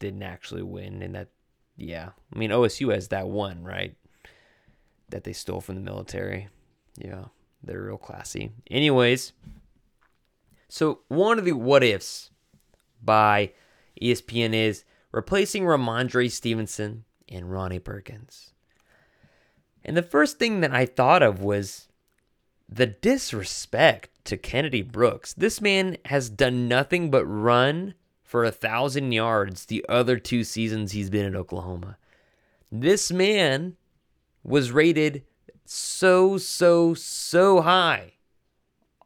didn't 0.00 0.22
actually 0.22 0.62
win 0.62 1.02
and 1.02 1.14
that 1.14 1.28
yeah 1.76 2.10
i 2.34 2.38
mean 2.38 2.50
osu 2.50 2.92
has 2.92 3.08
that 3.08 3.28
one 3.28 3.62
right 3.62 3.96
that 5.10 5.24
they 5.24 5.32
stole 5.32 5.60
from 5.60 5.74
the 5.74 5.80
military 5.80 6.48
yeah 6.96 7.24
they're 7.62 7.82
real 7.82 7.98
classy 7.98 8.50
anyways 8.70 9.32
so 10.68 11.00
one 11.08 11.38
of 11.38 11.44
the 11.44 11.52
what 11.52 11.82
ifs 11.82 12.30
by 13.02 13.52
espn 14.00 14.54
is 14.54 14.84
replacing 15.14 15.62
Rhamondre 15.62 16.28
Stevenson 16.28 17.04
and 17.28 17.50
Ronnie 17.50 17.78
Perkins. 17.78 18.52
And 19.84 19.96
the 19.96 20.02
first 20.02 20.38
thing 20.38 20.60
that 20.60 20.74
I 20.74 20.86
thought 20.86 21.22
of 21.22 21.40
was 21.40 21.88
the 22.68 22.86
disrespect 22.86 24.10
to 24.24 24.36
Kennedy 24.36 24.82
Brooks. 24.82 25.32
This 25.32 25.60
man 25.60 25.98
has 26.06 26.28
done 26.28 26.66
nothing 26.66 27.10
but 27.10 27.24
run 27.26 27.94
for 28.34 28.42
a 28.42 28.50
thousand 28.50 29.12
yards 29.12 29.66
the 29.66 29.86
other 29.88 30.18
two 30.18 30.42
seasons 30.42 30.90
he's 30.90 31.08
been 31.08 31.24
at 31.24 31.36
Oklahoma. 31.36 31.96
This 32.68 33.12
man 33.12 33.76
was 34.42 34.72
rated 34.72 35.22
so, 35.64 36.36
so, 36.36 36.94
so 36.94 37.60
high 37.60 38.14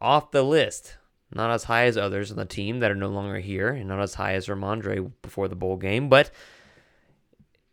off 0.01 0.31
the 0.31 0.41
list. 0.41 0.97
Not 1.31 1.51
as 1.51 1.65
high 1.65 1.83
as 1.83 1.95
others 1.95 2.31
on 2.31 2.37
the 2.37 2.45
team 2.45 2.79
that 2.79 2.89
are 2.89 2.95
no 2.95 3.09
longer 3.09 3.37
here, 3.37 3.69
and 3.69 3.87
not 3.87 4.01
as 4.01 4.15
high 4.15 4.33
as 4.33 4.47
Rhamondre 4.47 5.11
before 5.21 5.47
the 5.47 5.55
bowl 5.55 5.77
game, 5.77 6.09
but 6.09 6.31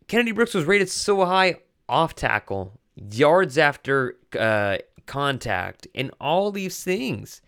Kennedy 0.07 0.33
Brooks 0.33 0.53
was 0.53 0.65
rated 0.65 0.91
so 0.91 1.25
high 1.25 1.55
off 1.89 2.13
tackle, 2.13 2.79
yards 2.95 3.57
after 3.57 4.15
uh, 4.39 4.77
contact, 5.07 5.87
and 5.95 6.11
all 6.21 6.51
these 6.51 6.83
things. 6.83 7.41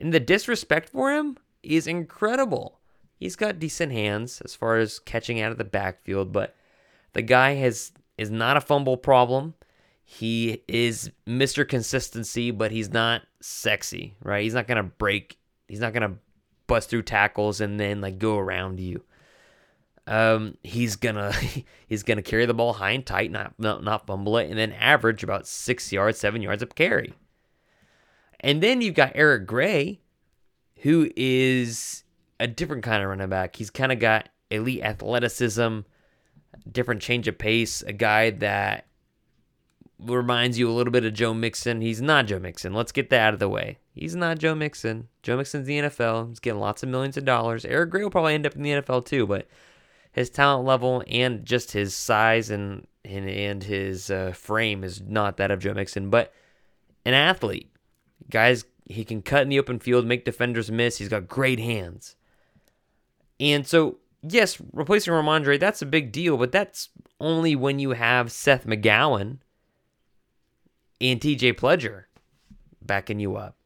And 0.00 0.12
the 0.12 0.18
disrespect 0.18 0.88
for 0.88 1.12
him 1.12 1.36
is 1.62 1.86
incredible. 1.86 2.80
He's 3.24 3.36
got 3.36 3.58
decent 3.58 3.90
hands 3.90 4.42
as 4.44 4.54
far 4.54 4.76
as 4.76 4.98
catching 4.98 5.40
out 5.40 5.50
of 5.50 5.56
the 5.56 5.64
backfield, 5.64 6.30
but 6.30 6.54
the 7.14 7.22
guy 7.22 7.54
has 7.54 7.90
is 8.18 8.30
not 8.30 8.58
a 8.58 8.60
fumble 8.60 8.98
problem. 8.98 9.54
He 10.04 10.62
is 10.68 11.10
Mr. 11.26 11.66
Consistency, 11.66 12.50
but 12.50 12.70
he's 12.70 12.92
not 12.92 13.22
sexy, 13.40 14.14
right? 14.22 14.42
He's 14.42 14.52
not 14.52 14.66
gonna 14.66 14.82
break. 14.82 15.38
He's 15.68 15.80
not 15.80 15.94
gonna 15.94 16.16
bust 16.66 16.90
through 16.90 17.04
tackles 17.04 17.62
and 17.62 17.80
then 17.80 18.02
like 18.02 18.18
go 18.18 18.36
around 18.36 18.78
you. 18.78 19.02
Um, 20.06 20.58
he's 20.62 20.96
gonna 20.96 21.32
he's 21.86 22.02
gonna 22.02 22.20
carry 22.20 22.44
the 22.44 22.52
ball 22.52 22.74
high 22.74 22.90
and 22.90 23.06
tight, 23.06 23.30
not, 23.30 23.54
not 23.58 23.82
not 23.82 24.06
fumble 24.06 24.36
it, 24.36 24.50
and 24.50 24.58
then 24.58 24.72
average 24.72 25.24
about 25.24 25.46
six 25.46 25.90
yards, 25.90 26.18
seven 26.18 26.42
yards 26.42 26.62
of 26.62 26.74
carry. 26.74 27.14
And 28.40 28.62
then 28.62 28.82
you've 28.82 28.94
got 28.94 29.12
Eric 29.14 29.46
Gray, 29.46 30.02
who 30.82 31.10
is 31.16 32.03
a 32.40 32.46
different 32.46 32.82
kind 32.82 33.02
of 33.02 33.08
running 33.08 33.28
back. 33.28 33.56
He's 33.56 33.70
kind 33.70 33.92
of 33.92 33.98
got 33.98 34.28
elite 34.50 34.82
athleticism, 34.82 35.80
different 36.70 37.02
change 37.02 37.28
of 37.28 37.38
pace, 37.38 37.82
a 37.82 37.92
guy 37.92 38.30
that 38.30 38.86
reminds 40.00 40.58
you 40.58 40.68
a 40.68 40.72
little 40.72 40.90
bit 40.90 41.04
of 41.04 41.14
Joe 41.14 41.34
Mixon. 41.34 41.80
He's 41.80 42.02
not 42.02 42.26
Joe 42.26 42.38
Mixon. 42.38 42.74
Let's 42.74 42.92
get 42.92 43.10
that 43.10 43.20
out 43.20 43.34
of 43.34 43.40
the 43.40 43.48
way. 43.48 43.78
He's 43.92 44.16
not 44.16 44.38
Joe 44.38 44.54
Mixon. 44.54 45.08
Joe 45.22 45.36
Mixon's 45.36 45.66
the 45.66 45.78
NFL. 45.78 46.28
He's 46.28 46.40
getting 46.40 46.60
lots 46.60 46.82
of 46.82 46.88
millions 46.88 47.16
of 47.16 47.24
dollars. 47.24 47.64
Eric 47.64 47.90
Gray 47.90 48.02
will 48.02 48.10
probably 48.10 48.34
end 48.34 48.46
up 48.46 48.56
in 48.56 48.62
the 48.62 48.70
NFL 48.70 49.06
too, 49.06 49.26
but 49.26 49.46
his 50.12 50.30
talent 50.30 50.66
level 50.66 51.02
and 51.08 51.44
just 51.44 51.72
his 51.72 51.94
size 51.94 52.50
and 52.50 52.86
and, 53.04 53.28
and 53.28 53.62
his 53.62 54.10
uh, 54.10 54.32
frame 54.32 54.82
is 54.82 55.02
not 55.02 55.36
that 55.36 55.50
of 55.50 55.60
Joe 55.60 55.74
Mixon, 55.74 56.08
but 56.08 56.32
an 57.04 57.12
athlete. 57.12 57.70
Guys, 58.30 58.64
he 58.86 59.04
can 59.04 59.20
cut 59.20 59.42
in 59.42 59.50
the 59.50 59.58
open 59.58 59.78
field, 59.78 60.06
make 60.06 60.24
defenders 60.24 60.70
miss. 60.70 60.96
He's 60.96 61.10
got 61.10 61.28
great 61.28 61.58
hands. 61.58 62.16
And 63.40 63.66
so, 63.66 63.98
yes, 64.22 64.58
replacing 64.72 65.12
Rhamondre, 65.12 65.58
that's 65.58 65.82
a 65.82 65.86
big 65.86 66.12
deal, 66.12 66.36
but 66.36 66.52
that's 66.52 66.90
only 67.20 67.56
when 67.56 67.78
you 67.78 67.90
have 67.90 68.30
Seth 68.30 68.66
McGowan 68.66 69.38
and 71.00 71.20
TJ 71.20 71.54
Pledger 71.54 72.04
backing 72.82 73.20
you 73.20 73.36
up. 73.36 73.56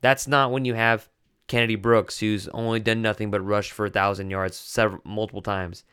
That's 0.00 0.26
not 0.26 0.50
when 0.52 0.64
you 0.64 0.74
have 0.74 1.08
Kennedy 1.46 1.76
Brooks, 1.76 2.18
who's 2.18 2.48
only 2.48 2.80
done 2.80 3.02
nothing 3.02 3.30
but 3.30 3.44
rush 3.44 3.72
for 3.72 3.86
a 3.86 3.90
thousand 3.90 4.30
yards 4.30 4.56
several 4.56 5.00
multiple 5.04 5.42
times. 5.42 5.84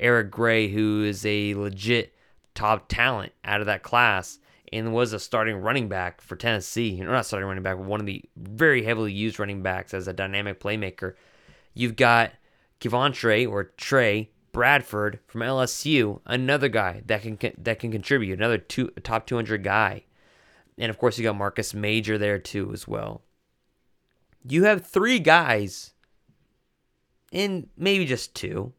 Eric 0.00 0.30
Gray, 0.30 0.68
who 0.68 1.04
is 1.04 1.24
a 1.24 1.54
legit 1.54 2.14
top 2.54 2.88
talent 2.88 3.32
out 3.44 3.60
of 3.60 3.66
that 3.66 3.82
class 3.82 4.38
and 4.72 4.92
was 4.92 5.12
a 5.12 5.20
starting 5.20 5.56
running 5.58 5.88
back 5.88 6.20
for 6.20 6.36
Tennessee. 6.36 7.00
Or 7.00 7.06
not 7.06 7.26
starting 7.26 7.46
running 7.46 7.62
back, 7.62 7.76
but 7.76 7.86
one 7.86 8.00
of 8.00 8.06
the 8.06 8.24
very 8.36 8.82
heavily 8.82 9.12
used 9.12 9.38
running 9.38 9.62
backs 9.62 9.94
as 9.94 10.08
a 10.08 10.12
dynamic 10.12 10.58
playmaker. 10.58 11.14
You've 11.74 11.96
got 11.96 12.32
Kevontre 12.84 13.48
or 13.48 13.64
Trey 13.64 14.30
Bradford 14.52 15.18
from 15.26 15.40
LSU, 15.40 16.20
another 16.26 16.68
guy 16.68 17.02
that 17.06 17.22
can 17.22 17.38
that 17.58 17.78
can 17.78 17.90
contribute, 17.90 18.38
another 18.38 18.58
two 18.58 18.88
top 19.02 19.26
200 19.26 19.64
guy. 19.64 20.04
And 20.76 20.90
of 20.90 20.98
course, 20.98 21.18
you 21.18 21.24
got 21.24 21.36
Marcus 21.36 21.72
Major 21.72 22.18
there 22.18 22.38
too 22.38 22.72
as 22.72 22.86
well. 22.86 23.22
You 24.46 24.64
have 24.64 24.86
three 24.86 25.18
guys, 25.18 25.94
and 27.32 27.68
maybe 27.76 28.04
just 28.04 28.34
two, 28.34 28.74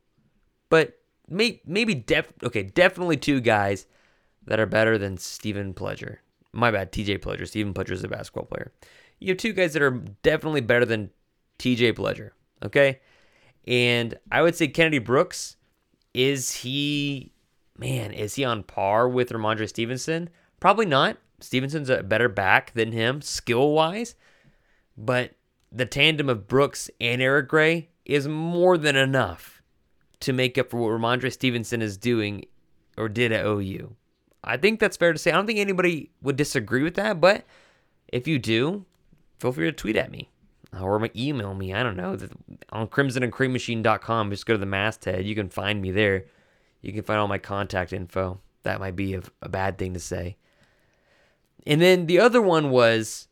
but 0.69 0.99
may, 1.27 1.61
maybe 1.65 1.95
def 1.95 2.31
okay, 2.43 2.63
definitely 2.63 3.17
two 3.17 3.41
guys 3.41 3.87
that 4.45 4.59
are 4.59 4.67
better 4.67 4.97
than 4.97 5.17
Stephen 5.17 5.73
Pledger. 5.73 6.17
My 6.53 6.69
bad, 6.69 6.91
TJ 6.91 7.19
Pledger. 7.19 7.47
Stephen 7.47 7.73
Pledger 7.73 7.91
is 7.91 8.03
a 8.03 8.07
basketball 8.07 8.45
player. 8.45 8.71
You 9.19 9.29
have 9.29 9.37
two 9.37 9.53
guys 9.53 9.73
that 9.73 9.81
are 9.81 10.03
definitely 10.21 10.61
better 10.61 10.85
than 10.85 11.09
TJ 11.59 11.93
Pledger. 11.93 12.31
Okay. 12.63 12.99
And 13.67 14.17
I 14.31 14.41
would 14.41 14.55
say 14.55 14.67
Kennedy 14.67 14.99
Brooks, 14.99 15.57
is 16.13 16.51
he, 16.51 17.33
man, 17.77 18.11
is 18.11 18.35
he 18.35 18.43
on 18.43 18.63
par 18.63 19.09
with 19.09 19.29
Rhamondre 19.29 19.67
Stevenson? 19.67 20.29
Probably 20.59 20.85
not. 20.85 21.17
Stevenson's 21.39 21.89
a 21.89 22.03
better 22.03 22.29
back 22.29 22.73
than 22.73 22.91
him 22.91 23.21
skill 23.21 23.71
wise. 23.71 24.15
But 24.97 25.31
the 25.71 25.85
tandem 25.85 26.29
of 26.29 26.47
Brooks 26.47 26.89
and 27.01 27.21
Eric 27.21 27.49
Gray 27.49 27.89
is 28.05 28.27
more 28.27 28.77
than 28.77 28.95
enough 28.95 29.61
to 30.21 30.31
make 30.31 30.57
up 30.57 30.69
for 30.69 30.77
what 30.77 30.99
Rhamondre 30.99 31.31
Stevenson 31.31 31.81
is 31.81 31.97
doing 31.97 32.45
or 32.97 33.09
did 33.09 33.31
at 33.31 33.45
OU. 33.45 33.95
I 34.43 34.57
think 34.57 34.79
that's 34.79 34.95
fair 34.95 35.11
to 35.11 35.19
say. 35.19 35.31
I 35.31 35.35
don't 35.35 35.47
think 35.47 35.59
anybody 35.59 36.11
would 36.21 36.37
disagree 36.37 36.83
with 36.83 36.95
that, 36.95 37.19
but 37.19 37.45
if 38.07 38.27
you 38.27 38.39
do, 38.39 38.85
feel 39.39 39.51
free 39.51 39.65
to 39.65 39.71
tweet 39.71 39.97
at 39.97 40.11
me 40.11 40.29
or 40.79 41.09
email 41.15 41.53
me. 41.53 41.73
I 41.73 41.83
don't 41.83 41.95
know. 41.95 42.17
On 42.71 42.87
crimsonandcreammachine.com, 42.87 44.29
just 44.31 44.45
go 44.45 44.53
to 44.53 44.59
the 44.59 44.65
masthead. 44.65 45.25
You 45.25 45.35
can 45.35 45.49
find 45.49 45.81
me 45.81 45.91
there. 45.91 46.25
You 46.81 46.93
can 46.93 47.03
find 47.03 47.19
all 47.19 47.27
my 47.27 47.37
contact 47.37 47.93
info. 47.93 48.39
That 48.63 48.79
might 48.79 48.95
be 48.95 49.15
a, 49.15 49.21
a 49.41 49.49
bad 49.49 49.77
thing 49.77 49.93
to 49.93 49.99
say. 49.99 50.37
And 51.65 51.81
then 51.81 52.05
the 52.05 52.19
other 52.19 52.41
one 52.41 52.69
was 52.69 53.27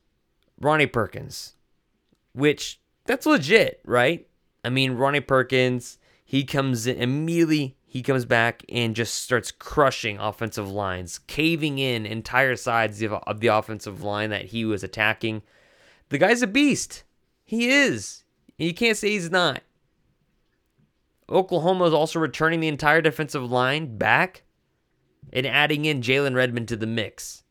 Ronnie 0.60 0.88
Perkins, 0.88 1.56
which 2.34 2.80
that's 3.06 3.26
legit, 3.26 3.82
right? 3.86 4.28
I 4.64 4.70
mean, 4.70 4.94
Ronnie 4.94 5.20
Perkins, 5.20 6.00
he 6.24 6.44
comes 6.44 6.88
in 6.88 6.98
immediately, 6.98 7.76
he 7.86 8.02
comes 8.02 8.26
back 8.26 8.64
and 8.70 8.96
just 8.96 9.16
starts 9.16 9.52
crushing 9.52 10.18
offensive 10.18 10.72
lines, 10.72 11.20
caving 11.20 11.78
in 11.78 12.06
entire 12.06 12.56
sides 12.56 13.02
of, 13.04 13.14
of 13.14 13.40
the 13.40 13.48
offensive 13.48 14.02
line 14.02 14.32
that 14.32 14.46
he 14.46 14.66
was 14.66 14.84
attacking. 14.84 15.44
The 16.10 16.18
guy's 16.18 16.42
a 16.42 16.48
beast. 16.48 17.04
He 17.44 17.70
is. 17.70 18.24
You 18.58 18.74
can't 18.74 18.98
say 18.98 19.10
he's 19.10 19.32
not. 19.32 19.62
Oklahoma 21.30 21.86
is 21.86 21.94
also 21.94 22.20
returning 22.20 22.60
the 22.60 22.68
entire 22.68 23.02
defensive 23.02 23.50
line 23.50 23.98
back 23.98 24.44
and 25.32 25.46
adding 25.46 25.86
in 25.86 26.02
Jalen 26.02 26.36
Redmond 26.36 26.68
to 26.68 26.76
the 26.76 26.86
mix. 26.86 27.44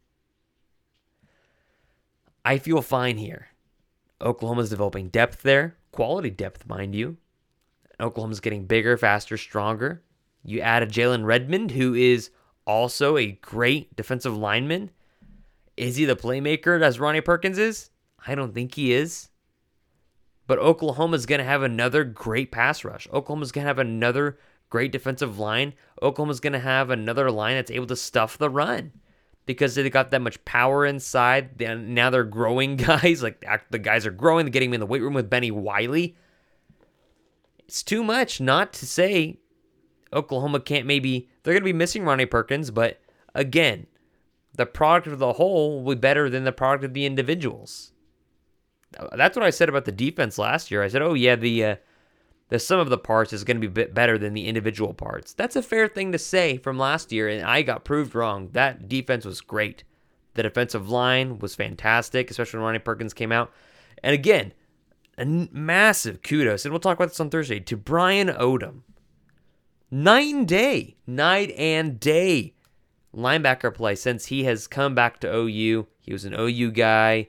I 2.45 2.59
feel 2.59 2.83
fine 2.83 3.19
here. 3.19 3.49
Oklahoma's 4.21 4.71
developing 4.71 5.09
depth 5.09 5.43
there, 5.43 5.77
quality 5.91 6.31
depth, 6.31 6.67
mind 6.67 6.95
you. 6.95 7.17
Oklahoma's 8.01 8.41
getting 8.41 8.67
bigger, 8.67 8.97
faster, 8.97 9.37
stronger. 9.37 10.03
You 10.45 10.61
add 10.61 10.83
a 10.83 10.87
Jalen 10.87 11.25
Redmond, 11.25 11.73
who 11.73 11.95
is 11.95 12.31
also 12.67 13.17
a 13.17 13.33
great 13.33 13.95
defensive 13.97 14.37
lineman. 14.37 14.91
Is 15.77 15.97
he 15.97 16.05
the 16.05 16.17
playmaker 16.17 16.83
as 16.83 17.01
Ronnie 17.01 17.21
Perkins 17.21 17.59
is? 17.59 17.91
I 18.27 18.35
don't 18.35 18.55
think 18.55 18.75
he 18.75 18.93
is. 18.93 19.29
But 20.47 20.59
Oklahoma's 20.59 21.27
going 21.27 21.39
to 21.39 21.45
have 21.45 21.63
another 21.63 22.05
great 22.05 22.51
pass 22.51 22.85
rush. 22.85 23.07
Oklahoma's 23.13 23.53
going 23.53 23.65
to 23.65 23.69
have 23.69 23.79
another 23.79 24.39
great 24.71 24.93
defensive 24.93 25.39
line. 25.39 25.75
Oklahoma's 26.03 26.41
going 26.41 26.53
to 26.53 26.59
have 26.59 26.91
another 26.91 27.31
line 27.31 27.57
that's 27.57 27.71
able 27.71 27.87
to 27.87 27.97
stuff 27.97 28.39
the 28.39 28.51
run 28.51 28.93
because 29.47 29.75
they 29.75 29.89
got 29.91 30.11
that 30.11 30.23
much 30.23 30.45
power 30.45 30.85
inside. 30.85 31.61
Now 31.61 32.11
they're 32.11 32.25
growing 32.25 32.77
guys. 32.77 33.23
Like 33.23 33.45
the 33.71 33.79
guys 33.79 34.07
are 34.07 34.11
growing. 34.11 34.47
They're 34.47 34.51
getting 34.53 34.71
them 34.71 34.75
in 34.75 34.81
the 34.81 34.87
weight 34.87 35.03
room 35.03 35.15
with 35.15 35.31
Bennie 35.31 35.51
Wylie. 35.51 36.17
It's 37.67 37.83
too 37.83 38.03
much 38.03 38.41
not 38.41 38.73
to 38.75 38.87
say 38.87 39.39
Oklahoma 40.13 40.61
can't 40.61 40.87
maybe. 40.87 41.29
They're 41.43 41.55
going 41.55 41.63
to 41.63 41.65
be 41.65 41.73
missing 41.73 42.05
Ronnie 42.05 42.27
Perkins, 42.27 42.71
but 42.71 43.01
again, 43.35 43.87
the 44.55 44.67
product 44.67 45.07
of 45.07 45.19
the 45.19 45.35
whole 45.35 45.83
will 45.83 45.95
be 45.95 46.01
better 46.01 46.29
than 46.29 46.45
the 46.45 46.53
product 46.53 46.85
of 46.85 46.95
the 46.95 47.07
individuals. 47.07 47.93
That's 49.15 49.37
what 49.37 49.45
I 49.45 49.50
said 49.50 49.69
about 49.69 49.85
the 49.85 49.93
defense 49.93 50.39
last 50.39 50.71
year. 50.71 50.83
I 50.83 50.89
said, 50.89 51.02
oh, 51.02 51.15
yeah, 51.15 51.37
the. 51.37 51.65
Uh, 51.65 51.76
the 52.49 52.59
sum 52.59 52.78
of 52.78 52.91
the 52.91 52.99
parts 52.99 53.33
is 53.33 53.45
going 53.45 53.57
to 53.57 53.63
be 53.63 53.67
a 53.67 53.71
bit 53.71 53.95
better 53.95 54.19
than 54.19 54.35
the 54.35 54.47
individual 54.47 54.93
parts. 54.93 55.33
That's 55.33 55.57
a 55.57 55.63
fair 55.63 55.89
thing 55.89 56.13
to 56.13 56.19
say 56.19 56.59
from 56.59 56.78
last 56.78 57.11
year, 57.11 57.26
and 57.26 57.47
I 57.47 57.63
got 57.63 57.83
proved 57.83 58.15
wrong. 58.15 58.50
That 58.52 58.91
defense 58.91 59.25
was 59.25 59.41
great. 59.41 59.85
The 60.35 60.43
defensive 60.43 60.91
line 60.91 61.39
was 61.39 61.55
fantastic, 61.55 62.31
especially 62.31 62.59
when 62.59 62.67
Ronnie 62.67 62.78
Perkins 62.81 63.15
came 63.15 63.33
out. 63.33 63.50
And 64.02 64.13
again, 64.13 64.52
a 65.17 65.25
massive 65.25 66.23
kudos, 66.23 66.67
and 66.67 66.73
we'll 66.73 66.81
talk 66.81 66.99
about 66.99 67.09
this 67.09 67.21
on 67.21 67.31
Thursday, 67.31 67.59
to 67.61 67.76
Brian 67.78 68.28
Odom. 68.28 68.83
And 69.91 70.47
day, 70.47 70.97
night 71.07 71.52
and 71.52 71.99
day 71.99 72.52
linebacker 73.17 73.75
play 73.75 73.95
since 73.95 74.26
he 74.26 74.45
has 74.45 74.67
come 74.67 74.95
back 74.95 75.21
to 75.21 75.35
OU. 75.35 75.87
He 76.00 76.13
was 76.13 76.26
an 76.26 76.35
OU 76.39 76.73
guy. 76.73 77.28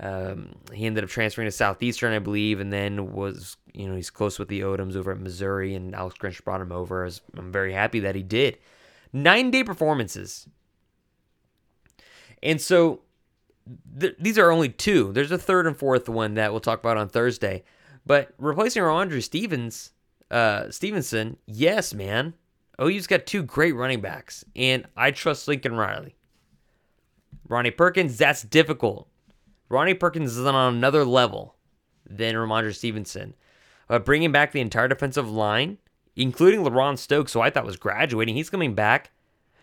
Um, 0.00 0.56
he 0.72 0.86
ended 0.86 1.04
up 1.04 1.10
transferring 1.10 1.46
to 1.46 1.52
Southeastern, 1.52 2.12
I 2.12 2.18
believe, 2.18 2.60
and 2.60 2.72
then 2.72 3.12
was, 3.12 3.56
you 3.72 3.88
know, 3.88 3.94
he's 3.94 4.10
close 4.10 4.38
with 4.38 4.48
the 4.48 4.60
Odoms 4.60 4.96
over 4.96 5.12
at 5.12 5.20
Missouri, 5.20 5.74
and 5.74 5.94
Alex 5.94 6.16
Grinch 6.18 6.42
brought 6.44 6.60
him 6.60 6.72
over. 6.72 7.08
I'm 7.36 7.52
very 7.52 7.72
happy 7.72 8.00
that 8.00 8.14
he 8.14 8.22
did. 8.22 8.58
Nine 9.12 9.50
day 9.50 9.62
performances. 9.62 10.48
And 12.42 12.60
so 12.60 13.02
th- 13.98 14.16
these 14.18 14.38
are 14.38 14.50
only 14.50 14.68
two. 14.68 15.12
There's 15.12 15.30
a 15.30 15.38
third 15.38 15.66
and 15.66 15.76
fourth 15.76 16.08
one 16.08 16.34
that 16.34 16.50
we'll 16.50 16.60
talk 16.60 16.80
about 16.80 16.96
on 16.96 17.08
Thursday. 17.08 17.62
But 18.04 18.34
replacing 18.38 18.82
Andrew 18.82 19.20
Stevens, 19.20 19.92
uh, 20.30 20.70
Stevenson, 20.70 21.36
yes, 21.46 21.94
man. 21.94 22.34
OU's 22.80 23.06
got 23.06 23.24
two 23.24 23.44
great 23.44 23.72
running 23.72 24.00
backs, 24.00 24.44
and 24.56 24.84
I 24.96 25.12
trust 25.12 25.46
Lincoln 25.46 25.76
Riley. 25.76 26.16
Ronnie 27.48 27.70
Perkins, 27.70 28.18
that's 28.18 28.42
difficult. 28.42 29.08
Ronnie 29.68 29.94
Perkins 29.94 30.36
is 30.36 30.46
on 30.46 30.74
another 30.74 31.04
level 31.04 31.56
than 32.08 32.34
Rhamondre 32.34 32.74
Stevenson. 32.74 33.34
But 33.88 34.04
bringing 34.04 34.32
back 34.32 34.52
the 34.52 34.60
entire 34.60 34.88
defensive 34.88 35.30
line, 35.30 35.78
including 36.16 36.60
LaRon 36.60 36.98
Stokes, 36.98 37.32
who 37.32 37.40
I 37.40 37.50
thought 37.50 37.66
was 37.66 37.76
graduating, 37.76 38.36
he's 38.36 38.50
coming 38.50 38.74
back. 38.74 39.10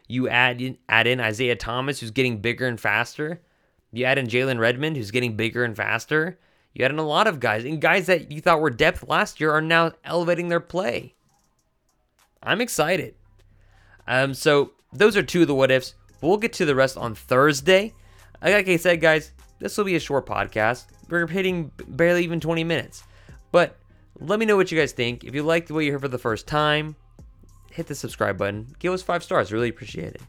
You 0.08 0.28
add 0.28 0.62
in, 0.62 0.78
add 0.90 1.08
in 1.08 1.20
Isaiah 1.20 1.56
Thomas, 1.56 2.00
who's 2.00 2.12
getting 2.12 2.40
bigger 2.40 2.68
and 2.68 2.80
faster. 2.80 3.42
You 3.92 4.06
add 4.06 4.18
in 4.18 4.28
Jalen 4.28 4.60
Redmond, 4.60 4.98
who's 4.98 5.12
getting 5.12 5.36
bigger 5.36 5.64
and 5.64 5.76
faster. 5.76 6.40
You 6.74 6.86
add 6.86 6.92
in 6.92 7.00
a 7.00 7.06
lot 7.06 7.28
of 7.28 7.40
guys, 7.40 7.66
and 7.66 7.82
guys 7.82 8.06
that 8.08 8.32
you 8.32 8.42
thought 8.42 8.62
were 8.62 8.70
depth 8.70 9.08
last 9.08 9.40
year 9.40 9.52
are 9.52 9.62
now 9.62 9.92
elevating 10.04 10.48
their 10.48 10.60
play. 10.60 11.16
I'm 12.42 12.62
excited. 12.62 13.16
Um, 14.08 14.34
so 14.34 14.72
those 14.94 15.16
are 15.16 15.24
two 15.24 15.42
of 15.42 15.48
the 15.48 15.56
what 15.56 15.72
ifs. 15.72 15.96
We'll 16.22 16.38
get 16.38 16.54
to 16.54 16.66
the 16.66 16.76
rest 16.76 16.98
on 16.98 17.16
Thursday. 17.16 17.94
Like 18.42 18.68
I 18.68 18.78
said, 18.78 19.02
guys, 19.02 19.32
this 19.62 19.78
will 19.78 19.86
be 19.86 19.95
a 19.95 20.00
short 20.00 20.26
podcast. 20.26 20.88
We're 21.08 21.28
hitting 21.28 21.71
barely 21.88 22.24
even 22.24 22.39
20 22.39 22.63
minutes. 22.63 23.04
But 23.52 23.78
let 24.19 24.39
me 24.39 24.45
know 24.45 24.58
what 24.58 24.71
you 24.71 24.78
guys 24.78 24.91
think. 24.91 25.24
If 25.24 25.36
you 25.36 25.43
liked 25.43 25.71
what 25.71 25.80
you 25.86 25.91
heard 25.91 26.02
for 26.02 26.08
the 26.08 26.17
first 26.17 26.47
time, 26.47 26.95
hit 27.71 27.88
the 27.88 27.95
subscribe 27.95 28.38
button. 28.38 28.67
Give 28.80 28.91
us 28.91 29.04
five 29.04 29.24
stars. 29.24 29.52
Really 29.52 29.69
appreciate 29.69 30.15
it. 30.15 30.21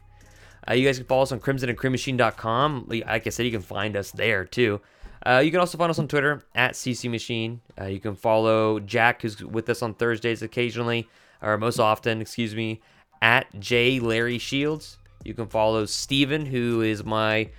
Uh, 0.69 0.75
you 0.75 0.85
guys 0.85 0.97
can 0.97 1.07
follow 1.07 1.23
us 1.23 1.31
on 1.31 1.39
crimsonandcreammachine.com. 1.39 2.85
Like 2.87 3.27
I 3.27 3.29
said, 3.29 3.45
you 3.45 3.51
can 3.51 3.61
find 3.61 3.97
us 3.97 4.11
there 4.11 4.45
too. 4.45 4.79
Uh, 5.25 5.41
you 5.43 5.51
can 5.51 5.59
also 5.59 5.77
find 5.77 5.89
us 5.89 5.99
on 5.99 6.07
Twitter 6.07 6.45
at 6.53 6.73
CCMachine. 6.73 7.59
Uh, 7.79 7.85
you 7.85 7.99
can 7.99 8.15
follow 8.15 8.79
Jack, 8.79 9.21
who's 9.21 9.43
with 9.43 9.67
us 9.69 9.81
on 9.81 9.93
Thursdays 9.95 10.41
occasionally, 10.41 11.07
or 11.41 11.57
most 11.57 11.79
often, 11.79 12.21
excuse 12.21 12.55
me, 12.55 12.81
at 13.21 13.47
J 13.59 13.99
Larry 13.99 14.37
Shields. 14.37 14.97
You 15.23 15.33
can 15.33 15.47
follow 15.47 15.85
Steven, 15.85 16.45
who 16.45 16.81
is 16.81 17.03
my 17.03 17.49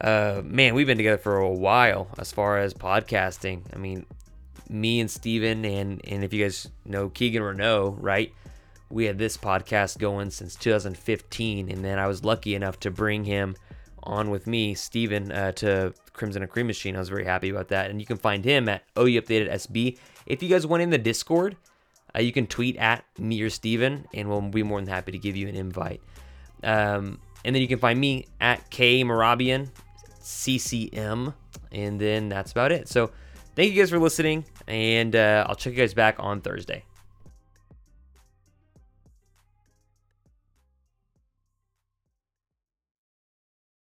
uh, 0.00 0.42
man, 0.44 0.74
we've 0.74 0.86
been 0.86 0.96
together 0.96 1.18
for 1.18 1.38
a 1.38 1.50
while 1.50 2.08
as 2.18 2.30
far 2.30 2.58
as 2.58 2.72
podcasting. 2.72 3.62
I 3.72 3.78
mean, 3.78 4.06
me 4.68 5.00
and 5.00 5.10
Steven, 5.10 5.64
and, 5.64 6.00
and 6.06 6.22
if 6.22 6.32
you 6.32 6.44
guys 6.44 6.68
know 6.84 7.08
Keegan 7.08 7.42
Renault, 7.42 7.96
right? 7.98 8.32
We 8.90 9.04
had 9.06 9.18
this 9.18 9.36
podcast 9.36 9.98
going 9.98 10.30
since 10.30 10.54
2015, 10.56 11.70
and 11.70 11.84
then 11.84 11.98
I 11.98 12.06
was 12.06 12.24
lucky 12.24 12.54
enough 12.54 12.78
to 12.80 12.90
bring 12.90 13.24
him 13.24 13.56
on 14.02 14.30
with 14.30 14.46
me, 14.46 14.74
Steven, 14.74 15.32
uh, 15.32 15.52
to 15.52 15.92
Crimson 16.12 16.42
and 16.42 16.50
Cream 16.50 16.68
Machine. 16.68 16.96
I 16.96 17.00
was 17.00 17.08
very 17.08 17.24
happy 17.24 17.50
about 17.50 17.68
that. 17.68 17.90
And 17.90 18.00
you 18.00 18.06
can 18.06 18.16
find 18.16 18.44
him 18.44 18.68
at 18.68 18.84
OU 18.96 19.20
Updated 19.20 19.50
SB. 19.50 19.98
If 20.26 20.42
you 20.42 20.48
guys 20.48 20.66
want 20.66 20.82
in 20.82 20.90
the 20.90 20.98
Discord, 20.98 21.56
uh, 22.14 22.20
you 22.20 22.32
can 22.32 22.46
tweet 22.46 22.76
at 22.76 23.04
me 23.18 23.42
or 23.42 23.50
Steven, 23.50 24.06
and 24.14 24.28
we'll 24.28 24.40
be 24.42 24.62
more 24.62 24.80
than 24.80 24.88
happy 24.88 25.12
to 25.12 25.18
give 25.18 25.36
you 25.36 25.48
an 25.48 25.54
invite. 25.54 26.00
Um, 26.62 27.20
and 27.44 27.54
then 27.54 27.62
you 27.62 27.68
can 27.68 27.78
find 27.78 27.98
me 28.00 28.26
at 28.40 28.70
K 28.70 29.04
Marabian 29.04 29.68
CCM. 30.28 31.34
And 31.72 32.00
then 32.00 32.28
that's 32.28 32.52
about 32.52 32.72
it. 32.72 32.88
So 32.88 33.10
thank 33.56 33.72
you 33.72 33.80
guys 33.80 33.90
for 33.90 33.98
listening, 33.98 34.44
and 34.66 35.14
uh, 35.14 35.46
I'll 35.48 35.54
check 35.54 35.72
you 35.72 35.78
guys 35.78 35.94
back 35.94 36.16
on 36.18 36.40
Thursday. 36.40 36.84